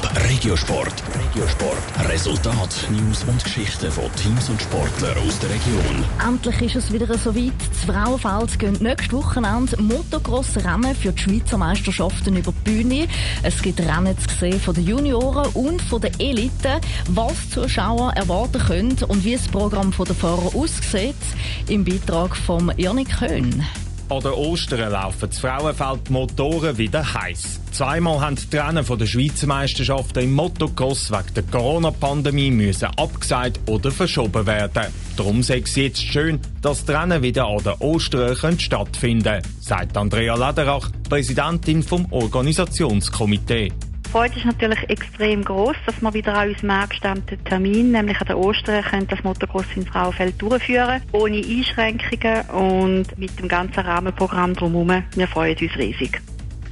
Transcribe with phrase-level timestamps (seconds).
[0.00, 1.02] Top Regiosport.
[1.14, 2.08] Regiosport.
[2.08, 6.04] Resultat, News und Geschichten von Teams und Sportlern aus der Region.
[6.24, 7.52] Endlich ist es wieder so weit.
[7.58, 13.08] Das Frauenfeld gehen nächstes Wochenende Motocross-Rennen für die Schweizer Meisterschaften über die Bühne.
[13.42, 16.80] Es gibt Rennen zu sehen von den Junioren und von der Elite.
[17.08, 21.16] Was Zuschauer erwarten können und wie das Programm der Fahrer aussieht,
[21.68, 23.64] im Beitrag von Janik Höhn.
[24.10, 27.60] An der Ostern laufen das Frauenfeld Motoren wieder heiß.
[27.72, 34.46] Zweimal haben die Rennen der Schweizer Meisterschaften im Motocross wegen der Corona-Pandemie abgesagt oder verschoben
[34.46, 34.86] werden.
[35.14, 39.94] Darum sei es jetzt schön, dass die Rennen wieder an der Ostern stattfinden können, sagt
[39.94, 43.72] Andrea Lederach, Präsidentin vom Organisationskomitee.
[44.08, 48.26] Die Freude ist natürlich extrem groß, dass wir wieder an unserem angestammten Termin, nämlich an
[48.26, 55.04] der Ostern, das Motocross in Frauenfeld durchführen, ohne Einschränkungen und mit dem ganzen Rahmenprogramm drumherum.
[55.14, 56.22] Wir freuen uns riesig.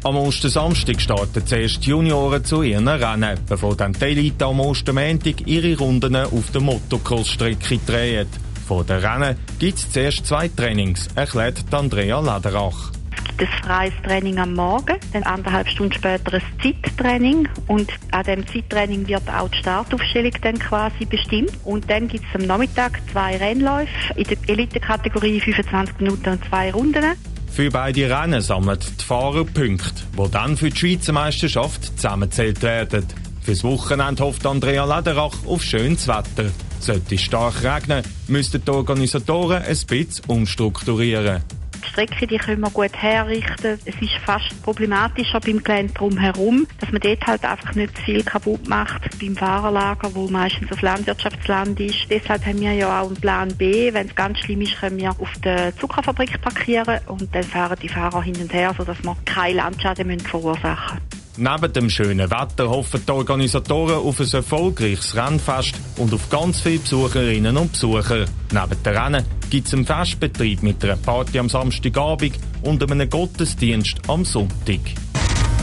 [0.02, 5.46] Am Ostersamstag starten zuerst die Junioren zu ihren Rennen, bevor dann die Elite am Ostermäntig
[5.46, 8.28] ihre Runden auf der Motocross-Strecke drehen.
[8.66, 12.95] Vor den Rennen gibt es zuerst zwei Trainings, erklärt Andrea Lederach
[13.38, 19.06] das freies Training am Morgen, dann anderthalb Stunden später ein Zeittraining und an dem Zeittraining
[19.06, 23.90] wird auch die Startaufstellung dann quasi bestimmt und dann gibt es am Nachmittag zwei Rennläufe
[24.16, 27.04] in der Elite-Kategorie 25 Minuten und zwei Runden.
[27.50, 33.06] Für beide Rennen sammeln die Fahrer Punkte, die dann für die Schweizer Meisterschaft zusammenzählt werden.
[33.42, 36.50] Fürs Wochenende hofft Andrea Lederach auf schönes Wetter.
[36.80, 41.42] Sollte es stark regnen, müssten die Organisatoren ein bisschen umstrukturieren.
[41.86, 43.78] Strecke, die können wir gut herrichten.
[43.84, 48.68] Es ist fast problematischer beim Gelände drumherum, dass man dort halt einfach nicht viel kaputt
[48.68, 52.10] macht beim Fahrerlager, wo meistens auf Landwirtschaftsland ist.
[52.10, 53.92] Deshalb haben wir ja auch einen Plan B.
[53.92, 57.88] Wenn es ganz schlimm ist, können wir auf der Zuckerfabrik parkieren und dann fahren die
[57.88, 61.15] Fahrer hin und her, sodass wir keine Landschaden verursachen müssen.
[61.38, 66.78] Neben dem schönen Wetter hoffen die Organisatoren auf ein erfolgreiches Rennfest und auf ganz viele
[66.78, 68.24] Besucherinnen und Besucher.
[68.52, 73.98] Neben den Rennen gibt es einen Festbetrieb mit einer Party am Samstagabend und einem Gottesdienst
[74.08, 74.80] am Sonntag.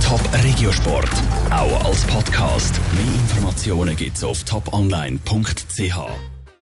[0.06, 1.10] Top Regiosport,
[1.50, 2.80] auch als Podcast.
[2.94, 6.33] Mehr Informationen gibt es auf toponline.ch.